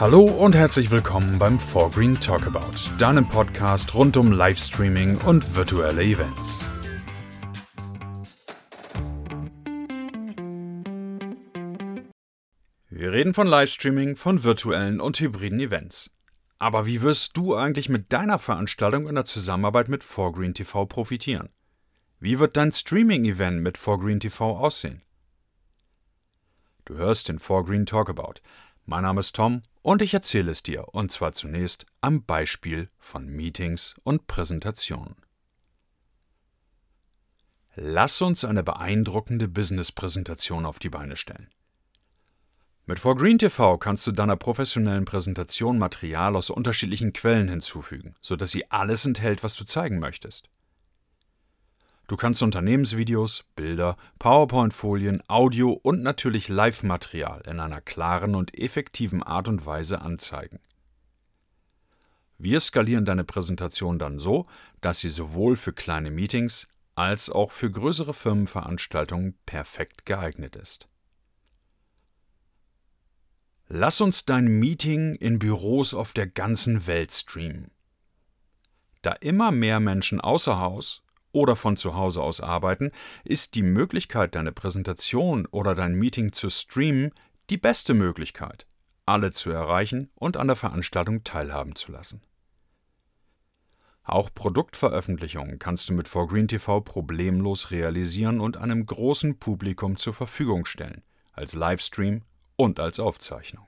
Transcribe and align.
Hallo 0.00 0.22
und 0.22 0.54
herzlich 0.56 0.90
willkommen 0.90 1.38
beim 1.38 1.58
4Green 1.58 2.18
Talkabout, 2.18 2.96
deinem 2.96 3.28
Podcast 3.28 3.92
rund 3.92 4.16
um 4.16 4.32
Livestreaming 4.32 5.18
und 5.26 5.54
virtuelle 5.54 6.02
Events. 6.02 6.64
Wir 12.88 13.12
reden 13.12 13.34
von 13.34 13.46
Livestreaming, 13.46 14.16
von 14.16 14.42
virtuellen 14.42 15.02
und 15.02 15.20
hybriden 15.20 15.60
Events. 15.60 16.10
Aber 16.58 16.86
wie 16.86 17.02
wirst 17.02 17.36
du 17.36 17.54
eigentlich 17.54 17.90
mit 17.90 18.10
deiner 18.10 18.38
Veranstaltung 18.38 19.06
in 19.06 19.16
der 19.16 19.26
Zusammenarbeit 19.26 19.90
mit 19.90 20.02
4Green 20.02 20.54
TV 20.54 20.86
profitieren? 20.86 21.50
Wie 22.20 22.38
wird 22.38 22.56
dein 22.56 22.72
Streaming-Event 22.72 23.60
mit 23.60 23.76
4Green 23.76 24.20
TV 24.20 24.56
aussehen? 24.56 25.02
Du 26.86 26.94
hörst 26.94 27.28
den 27.28 27.38
4Green 27.38 27.84
Talkabout. 27.84 28.40
Mein 28.90 29.04
Name 29.04 29.20
ist 29.20 29.36
Tom 29.36 29.62
und 29.82 30.02
ich 30.02 30.14
erzähle 30.14 30.50
es 30.50 30.64
dir, 30.64 30.88
und 30.88 31.12
zwar 31.12 31.30
zunächst 31.30 31.86
am 32.00 32.24
Beispiel 32.24 32.90
von 32.98 33.24
Meetings 33.24 33.94
und 34.02 34.26
Präsentationen. 34.26 35.14
Lass 37.76 38.20
uns 38.20 38.44
eine 38.44 38.64
beeindruckende 38.64 39.46
Business-Präsentation 39.46 40.66
auf 40.66 40.80
die 40.80 40.88
Beine 40.88 41.16
stellen. 41.16 41.50
Mit 42.84 42.98
4Green 42.98 43.38
TV 43.38 43.78
kannst 43.78 44.08
du 44.08 44.10
deiner 44.10 44.34
professionellen 44.34 45.04
Präsentation 45.04 45.78
Material 45.78 46.34
aus 46.34 46.50
unterschiedlichen 46.50 47.12
Quellen 47.12 47.46
hinzufügen, 47.46 48.16
sodass 48.20 48.50
sie 48.50 48.72
alles 48.72 49.06
enthält, 49.06 49.44
was 49.44 49.54
du 49.54 49.64
zeigen 49.64 50.00
möchtest. 50.00 50.50
Du 52.10 52.16
kannst 52.16 52.42
Unternehmensvideos, 52.42 53.44
Bilder, 53.54 53.96
PowerPoint-Folien, 54.18 55.22
Audio 55.28 55.70
und 55.70 56.02
natürlich 56.02 56.48
Live-Material 56.48 57.42
in 57.46 57.60
einer 57.60 57.80
klaren 57.80 58.34
und 58.34 58.52
effektiven 58.58 59.22
Art 59.22 59.46
und 59.46 59.64
Weise 59.64 60.00
anzeigen. 60.00 60.58
Wir 62.36 62.58
skalieren 62.58 63.04
deine 63.04 63.22
Präsentation 63.22 64.00
dann 64.00 64.18
so, 64.18 64.44
dass 64.80 64.98
sie 64.98 65.08
sowohl 65.08 65.56
für 65.56 65.72
kleine 65.72 66.10
Meetings 66.10 66.66
als 66.96 67.30
auch 67.30 67.52
für 67.52 67.70
größere 67.70 68.12
Firmenveranstaltungen 68.12 69.38
perfekt 69.46 70.04
geeignet 70.04 70.56
ist. 70.56 70.88
Lass 73.68 74.00
uns 74.00 74.24
dein 74.24 74.46
Meeting 74.46 75.14
in 75.14 75.38
Büros 75.38 75.94
auf 75.94 76.12
der 76.12 76.26
ganzen 76.26 76.88
Welt 76.88 77.12
streamen. 77.12 77.70
Da 79.02 79.12
immer 79.12 79.52
mehr 79.52 79.78
Menschen 79.78 80.20
außer 80.20 80.58
Haus 80.58 81.04
oder 81.32 81.56
von 81.56 81.76
zu 81.76 81.94
Hause 81.94 82.22
aus 82.22 82.40
arbeiten, 82.40 82.90
ist 83.24 83.54
die 83.54 83.62
Möglichkeit, 83.62 84.34
deine 84.34 84.52
Präsentation 84.52 85.46
oder 85.46 85.74
dein 85.74 85.94
Meeting 85.94 86.32
zu 86.32 86.50
streamen 86.50 87.12
die 87.50 87.58
beste 87.58 87.94
Möglichkeit, 87.94 88.66
alle 89.06 89.30
zu 89.30 89.50
erreichen 89.50 90.10
und 90.14 90.36
an 90.36 90.46
der 90.46 90.56
Veranstaltung 90.56 91.24
teilhaben 91.24 91.74
zu 91.74 91.92
lassen. 91.92 92.22
Auch 94.02 94.30
Produktveröffentlichungen 94.34 95.58
kannst 95.58 95.88
du 95.88 95.94
mit 95.94 96.08
4Green 96.08 96.48
TV 96.48 96.80
problemlos 96.80 97.70
realisieren 97.70 98.40
und 98.40 98.56
einem 98.56 98.84
großen 98.84 99.38
Publikum 99.38 99.96
zur 99.96 100.14
Verfügung 100.14 100.64
stellen, 100.64 101.02
als 101.32 101.54
Livestream 101.54 102.22
und 102.56 102.80
als 102.80 102.98
Aufzeichnung. 102.98 103.66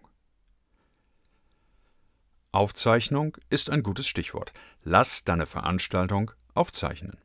Aufzeichnung 2.51 3.39
ist 3.51 3.71
ein 3.71 3.83
gutes 3.83 4.07
Stichwort. 4.07 4.53
Lass 4.83 5.25
deine 5.25 5.47
Veranstaltung 5.47 6.33
aufzeichnen. 6.55 7.22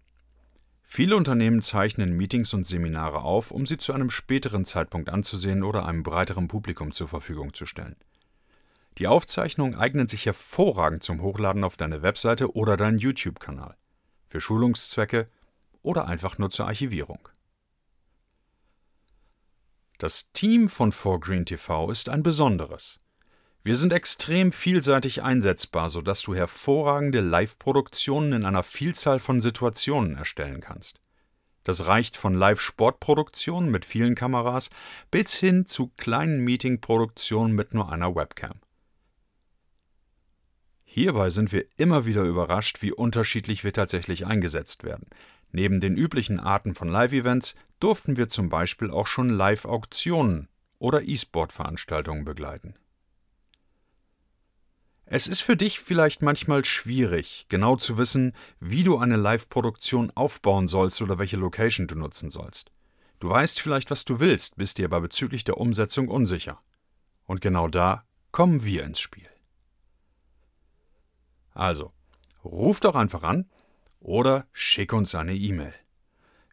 Viele 0.89 1.17
Unternehmen 1.17 1.61
zeichnen 1.61 2.15
Meetings 2.15 2.53
und 2.53 2.65
Seminare 2.65 3.19
auf, 3.19 3.51
um 3.51 3.65
sie 3.65 3.77
zu 3.77 3.91
einem 3.91 4.09
späteren 4.09 4.63
Zeitpunkt 4.63 5.09
anzusehen 5.09 5.63
oder 5.63 5.85
einem 5.85 6.01
breiteren 6.01 6.47
Publikum 6.47 6.93
zur 6.93 7.09
Verfügung 7.09 7.53
zu 7.53 7.65
stellen. 7.65 7.97
Die 8.97 9.05
Aufzeichnungen 9.05 9.75
eignen 9.75 10.07
sich 10.07 10.25
hervorragend 10.25 11.03
zum 11.03 11.21
Hochladen 11.21 11.65
auf 11.65 11.75
deine 11.75 12.03
Webseite 12.03 12.55
oder 12.55 12.77
deinen 12.77 12.99
YouTube-Kanal, 12.99 13.75
für 14.29 14.39
Schulungszwecke 14.39 15.25
oder 15.83 16.07
einfach 16.07 16.37
nur 16.37 16.51
zur 16.51 16.67
Archivierung. 16.67 17.27
Das 19.97 20.31
Team 20.31 20.69
von 20.69 20.93
4Green 20.93 21.43
TV 21.43 21.91
ist 21.91 22.07
ein 22.07 22.23
besonderes. 22.23 23.01
Wir 23.67 23.75
sind 23.75 23.91
extrem 23.91 24.53
vielseitig 24.53 25.23
einsetzbar, 25.23 25.89
sodass 25.89 26.21
du 26.21 26.33
hervorragende 26.33 27.19
Live-Produktionen 27.19 28.31
in 28.31 28.45
einer 28.45 28.63
Vielzahl 28.63 29.19
von 29.19 29.41
Situationen 29.41 30.15
erstellen 30.15 30.61
kannst. 30.61 31.01
Das 31.65 31.85
reicht 31.85 32.15
von 32.15 32.33
Live-Sportproduktionen 32.33 33.69
mit 33.69 33.83
vielen 33.83 34.15
Kameras 34.15 34.69
bis 35.11 35.33
hin 35.33 35.65
zu 35.65 35.91
kleinen 35.97 36.45
Meeting-Produktionen 36.45 37.53
mit 37.55 37.73
nur 37.73 37.91
einer 37.91 38.15
Webcam. 38.15 38.61
Hierbei 40.85 41.29
sind 41.29 41.51
wir 41.51 41.65
immer 41.75 42.05
wieder 42.05 42.23
überrascht, 42.23 42.81
wie 42.81 42.93
unterschiedlich 42.93 43.65
wir 43.65 43.73
tatsächlich 43.73 44.25
eingesetzt 44.25 44.85
werden. 44.85 45.09
Neben 45.51 45.81
den 45.81 45.97
üblichen 45.97 46.39
Arten 46.39 46.73
von 46.73 46.87
Live-Events 46.87 47.55
durften 47.81 48.15
wir 48.15 48.29
zum 48.29 48.47
Beispiel 48.47 48.91
auch 48.91 49.07
schon 49.07 49.27
Live-Auktionen 49.27 50.47
oder 50.79 51.01
E-Sport-Veranstaltungen 51.01 52.23
begleiten. 52.23 52.75
Es 55.09 55.27
ist 55.27 55.39
für 55.39 55.55
dich 55.55 55.79
vielleicht 55.79 56.21
manchmal 56.21 56.65
schwierig, 56.65 57.45
genau 57.47 57.77
zu 57.77 57.97
wissen, 57.97 58.33
wie 58.59 58.83
du 58.83 58.97
eine 58.97 59.15
Live-Produktion 59.15 60.11
aufbauen 60.15 60.67
sollst 60.67 61.01
oder 61.01 61.17
welche 61.17 61.37
Location 61.37 61.87
du 61.87 61.95
nutzen 61.95 62.29
sollst. 62.29 62.71
Du 63.19 63.29
weißt 63.29 63.61
vielleicht, 63.61 63.89
was 63.89 64.03
du 64.03 64.19
willst, 64.19 64.57
bist 64.57 64.77
dir 64.77 64.85
aber 64.85 64.99
bezüglich 64.99 65.45
der 65.45 65.59
Umsetzung 65.59 66.09
unsicher. 66.09 66.61
Und 67.25 67.39
genau 67.39 67.69
da 67.69 68.03
kommen 68.33 68.65
wir 68.65 68.83
ins 68.83 68.99
Spiel. 68.99 69.29
Also, 71.53 71.93
ruf 72.43 72.81
doch 72.81 72.95
einfach 72.95 73.23
an 73.23 73.49
oder 74.01 74.45
schick 74.51 74.91
uns 74.91 75.15
eine 75.15 75.35
E-Mail. 75.35 75.73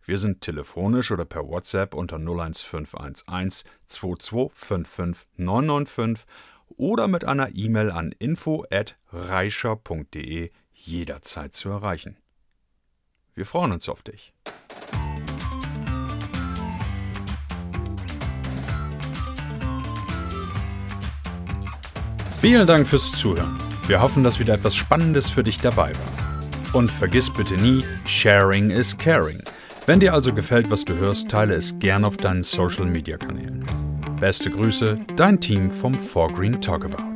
Wir 0.05 0.19
sind 0.19 0.43
telefonisch 0.43 1.11
oder 1.11 1.25
per 1.25 1.49
WhatsApp 1.49 1.93
unter 1.93 2.19
01511 2.19 3.65
2255 3.87 5.27
995 5.39 6.25
oder 6.69 7.09
mit 7.09 7.25
einer 7.25 7.55
E-Mail 7.55 7.91
an 7.91 8.13
info@reischer.de 8.19 10.51
jederzeit 10.73 11.55
zu 11.55 11.71
erreichen. 11.71 12.19
Wir 13.35 13.47
freuen 13.47 13.73
uns 13.73 13.89
auf 13.89 14.03
dich. 14.03 14.35
Vielen 22.41 22.67
Dank 22.67 22.87
fürs 22.87 23.13
Zuhören. 23.13 23.57
Wir 23.87 24.03
hoffen, 24.03 24.23
dass 24.23 24.39
wieder 24.39 24.55
etwas 24.55 24.75
Spannendes 24.75 25.31
für 25.31 25.43
dich 25.43 25.61
dabei 25.61 25.93
war. 25.95 26.75
Und 26.75 26.91
vergiss 26.91 27.33
bitte 27.33 27.55
nie, 27.55 27.83
Sharing 28.05 28.71
is 28.71 28.99
Caring. 28.99 29.41
Wenn 29.87 30.01
dir 30.01 30.13
also 30.13 30.35
gefällt, 30.35 30.71
was 30.71 30.85
du 30.85 30.95
hörst, 30.95 31.31
teile 31.31 31.55
es 31.55 31.79
gern 31.79 32.05
auf 32.05 32.17
deinen 32.17 32.43
Social 32.43 32.87
Media 32.87 33.17
Kanälen. 33.17 33.84
Beste 34.25 34.51
Grüße, 34.51 35.01
dein 35.17 35.39
Team 35.39 35.71
vom 35.71 35.97
4Green 35.97 36.59
Talkabout. 36.59 37.14